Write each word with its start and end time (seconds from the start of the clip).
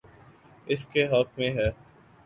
اس 0.67 0.85
کے 0.85 1.05
حق 1.07 1.37
میں 1.37 1.49
ہے۔ 1.51 1.69